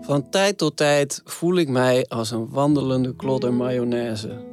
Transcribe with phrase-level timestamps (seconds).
[0.00, 4.44] Van tijd tot tijd voel ik mij als een wandelende klodder mayonaise.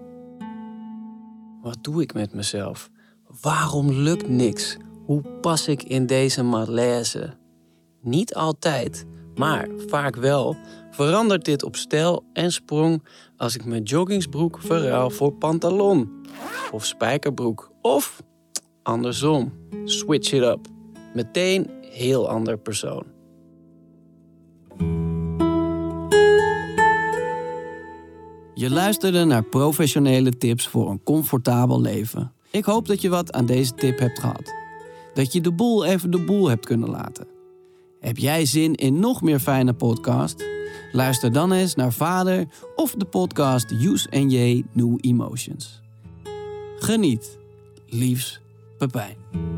[1.61, 2.89] Wat doe ik met mezelf?
[3.41, 4.77] Waarom lukt niks?
[5.05, 7.37] Hoe pas ik in deze malaise?
[8.01, 10.57] Niet altijd, maar vaak wel
[10.91, 13.03] verandert dit op stijl en sprong
[13.37, 16.25] als ik mijn joggingsbroek verruil voor pantalon
[16.71, 18.23] of spijkerbroek of
[18.83, 19.53] andersom.
[19.85, 20.67] Switch it up.
[21.13, 23.03] Meteen heel ander persoon.
[28.53, 32.33] Je luisterde naar professionele tips voor een comfortabel leven.
[32.51, 34.53] Ik hoop dat je wat aan deze tip hebt gehad.
[35.13, 37.27] Dat je de boel even de boel hebt kunnen laten.
[37.99, 40.43] Heb jij zin in nog meer fijne podcast?
[40.91, 45.81] Luister dan eens naar Vader of de podcast Use and J New Emotions.
[46.79, 47.37] Geniet.
[47.85, 48.41] Liefs,
[48.77, 49.54] Pepijn.